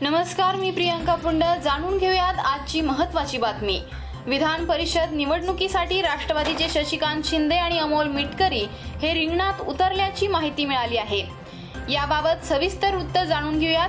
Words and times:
नमस्कार 0.00 0.56
मी 0.56 0.70
प्रियंका 0.70 1.14
पुंड 1.14 1.44
जाणून 1.64 1.98
घेऊयात 1.98 2.34
आजची 2.34 2.80
महत्वाची 2.80 3.38
बातमी. 3.38 3.80
विधान 4.26 4.64
परिषद 4.64 5.12
निवडणुकीसाठी 5.12 6.02
राष्ट्रवादीचे 6.02 6.68
शशिकांत 6.68 7.22
शिंदे 7.24 7.56
आणि 7.56 7.78
अमोल 7.78 8.06
मिटकरी 8.06 8.66
हे 9.02 9.14
रिंगणात 9.14 9.60
उतरल्याची 9.60 10.26
माहिती 10.26 10.64
मिळाली 10.64 10.96
आहे. 10.96 11.26
याबाबत 11.90 12.44
सविस्तर 12.44 12.94
वृत्त 12.94 13.18
जाणून 13.28 13.58
घेऊयात. 13.58 13.88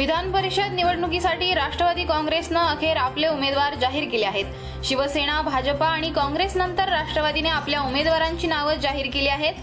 विधान 0.00 0.30
परिषद 0.32 0.72
निवडणुकीसाठी 0.72 1.54
राष्ट्रवादी 1.54 2.04
काँग्रेसनं 2.04 2.60
अखेर 2.60 2.96
आपले 2.96 3.26
उमेदवार 3.28 3.74
जाहीर 3.74 4.08
केले 4.08 4.24
आहेत. 4.26 4.44
शिवसेना 4.84 5.40
भाजपा 5.42 5.86
आणि 5.86 6.10
काँग्रेस 6.10 6.56
नंतर 6.56 6.88
राष्ट्रवादीने 6.88 7.48
आपल्या 7.48 7.80
उमेदवारांची 7.80 8.46
नावं 8.46 8.74
जाहीर 8.74 9.06
केली 9.12 9.28
आहेत. 9.28 9.54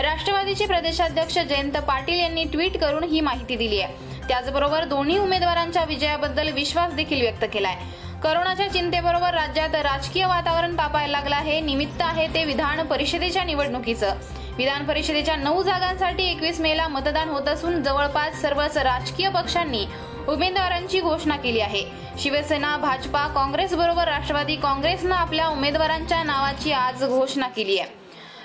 राष्ट्रवादीचे 0.00 0.66
प्रदेशाध्यक्ष 0.66 1.38
जयंत 1.38 1.76
पाटील 1.76 2.20
यांनी 2.20 2.44
ट्विट 2.44 2.76
करून 2.76 3.04
ही 3.04 3.20
माहिती 3.20 3.56
दिली 3.56 3.80
आहे. 3.80 3.94
त्याचबरोबर 4.28 4.84
दोन्ही 4.84 5.18
उमेदवारांच्या 5.18 5.84
विजयाबद्दल 5.84 6.52
विश्वास 6.52 6.92
देखील 6.92 7.20
व्यक्त 7.20 7.44
केलाय. 7.52 7.76
करोनाच्या 8.22 8.68
चिंतेबरोबर 8.72 9.34
राज्यात 9.34 9.74
राजकीय 9.74 10.24
वातावरण 10.26 10.76
तापायला 10.78 11.12
लागलं 11.12 11.36
आहे. 11.36 11.60
निमित्त 11.60 12.02
आहे 12.02 12.26
ते 12.26 12.44
विधान 12.44 12.86
परिषदेच्या 12.86 13.44
निवडणुकीचं. 13.44 14.14
विधान 14.58 14.86
परिषदेच्या 14.86 15.36
नऊ 15.36 15.62
जागांसाठी 15.62 16.30
एकवीस 16.30 16.60
मेला 16.60 16.86
मतदान 16.88 17.28
होत 17.28 17.48
असून 17.48 17.82
जवळपास 17.82 18.40
सर्वच 18.40 18.76
राजकीय 18.76 19.28
पक्षांनी 19.28 19.84
उमेदवारांची 20.28 21.00
घोषणा 21.00 21.36
केली 21.36 21.60
आहे. 21.60 21.82
शिवसेना 22.18 22.76
भाजपा 22.76 23.26
काँग्रेस 23.26 23.74
बरोबर 23.74 24.08
राष्ट्रवादी 24.08 24.56
काँग्रेसनं 24.56 25.14
आपल्या 25.14 25.48
उमेदवारांच्या 25.48 26.22
नावाची 26.22 26.72
आज 26.72 27.04
घोषणा 27.04 27.48
केली 27.48 27.78
आहे. 27.78 27.94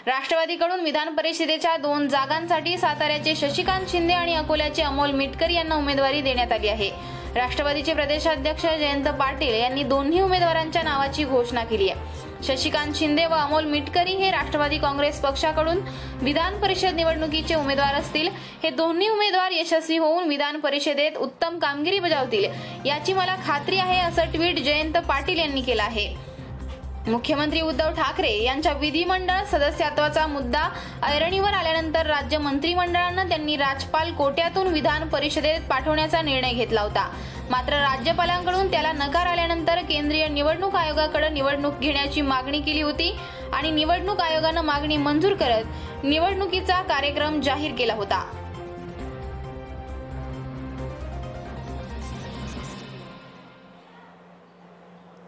राष्ट्रवादीकडून 0.05 0.79
विधान 0.79 1.15
परिषदेच्या 1.15 1.75
दोन 1.77 2.07
जागांसाठी 2.07 2.77
साताऱ्याचे 2.77 3.35
शशिकांत 3.35 3.85
शिंदे 3.89 4.13
आणि 4.13 4.35
अकोल्याचे 4.35 4.81
अमोल 4.81 5.11
मिटकर 5.11 5.49
यांना 5.49 5.75
उमेदवारी 5.75 6.21
देण्यात 6.21 6.51
आली 6.51 6.67
आहे. 6.67 6.91
राष्ट्रवादीचे 7.35 7.93
प्रदेशाध्यक्ष 7.93 8.61
जयंत 8.61 9.07
पाटील 9.09 9.53
यांनी 9.53 9.83
दोन्ही 9.83 10.21
उमेदवारांच्या 10.21 10.81
नावाची 10.83 11.23
घोषणा 11.23 11.63
केली 11.63 11.89
आहे. 11.89 12.19
शशिकांत 12.43 12.93
शिंदे 12.95 13.25
व 13.25 13.33
अमोल 13.33 13.65
मिटकरी 13.65 14.15
हे 14.15 14.31
राष्ट्रवादी 14.31 14.77
काँग्रेस 14.77 15.21
पक्षाकडून 15.21 15.79
विधान 16.21 16.59
परिषद 16.59 16.95
निवडणुकीचे 16.95 17.55
उमेदवार 17.55 17.93
असतील. 17.93 18.29
हे 18.63 18.69
दोन्ही 18.69 19.09
उमेदवार 19.09 19.51
यशस्वी 19.51 19.97
होऊन 19.97 20.27
विधान 20.27 20.59
परिषदेत 20.59 21.17
उत्तम 21.17 21.59
कामगिरी 21.59 21.99
बजावतील 21.99 22.49
याची 22.85 23.13
मला 23.13 23.35
खात्री 23.45 23.77
आहे 23.77 23.99
असं 23.99 24.31
ट्विट 24.33 24.59
जयंत 24.59 24.97
पाटील 24.97 25.39
यांनी 25.39 25.61
केलं 25.61 25.83
आहे. 25.83 26.30
मुख्यमंत्री 27.07 27.61
उद्धव 27.61 27.89
ठाकरे 27.89 28.31
यांच्या 28.43 28.71
विधिमंडळ 28.73 29.43
सदस्यत्वाचा 29.51 30.25
मुद्दा 30.27 30.67
ऐरणीवर 31.03 31.53
आल्यानंतर 31.53 32.05
राज्य 32.05 32.37
मंत्रिमंडळानं 32.37 33.29
त्यांनी 33.29 33.55
राजपाल 33.57 34.11
कोट्यातून 34.13 34.67
विधान 34.67 35.07
परिषदेत 35.07 35.61
पाठवण्याचा 35.69 36.21
निर्णय 36.21 36.53
घेतला 36.53 36.81
होता. 36.81 37.07
मात्र 37.49 37.73
राज्यपालांकडून 37.73 38.71
त्याला 38.71 38.91
नकार 38.91 39.27
आल्यानंतर 39.27 39.79
केंद्रीय 39.79 40.27
निवडणूक 40.27 40.75
आयोगाकडे 40.75 41.29
निवडणूक 41.29 41.79
घेण्याची 41.79 42.21
मागणी 42.21 42.61
केली 42.61 42.81
होती 42.81 43.15
आणि 43.53 43.71
निवडणूक 43.71 44.21
आयोगानं 44.21 44.61
मागणी 44.61 44.97
मंजूर 44.97 45.33
करत 45.33 46.03
निवडणुकीचा 46.03 46.81
कार्यक्रम 46.81 47.41
जाहीर 47.41 47.71
केला 47.77 47.93
होता. 47.93 48.23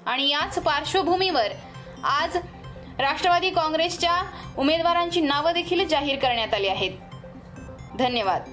आणि 0.05 0.29
याच 0.29 0.59
पार्श्वभूमीवर 0.59 1.51
आज 2.03 2.37
राष्ट्रवादी 2.99 3.49
काँग्रेसच्या 3.49 4.21
उमेदवारांची 4.57 5.21
नावं 5.21 5.53
देखील 5.53 5.87
जाहीर 5.87 6.19
करण्यात 6.19 6.53
आली 6.53 6.67
आहेत. 6.67 6.91
धन्यवाद. 7.97 8.43